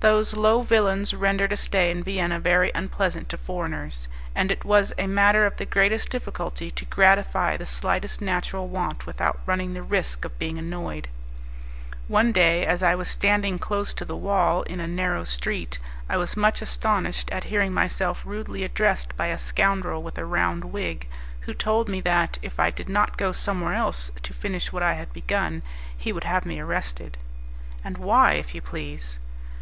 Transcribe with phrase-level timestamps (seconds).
[0.00, 4.92] Those low villains rendered a stay in Vienna very unpleasant to foreigners, and it was
[4.98, 9.82] a matter of the greatest difficulty to gratify the slightest natural want without running the
[9.82, 11.08] risk of being annoyed.
[12.08, 15.78] One day as I was standing close to the wall in a narrow street,
[16.10, 20.66] I was much astonished at hearing myself rudely addressed by a scoundrel with a round
[20.66, 21.08] wig,
[21.40, 24.92] who told me that, if I did not go somewhere else to finish what I
[24.92, 25.62] had begun,
[25.96, 27.16] he would have me arrested!
[27.82, 29.18] "And why, if you please?"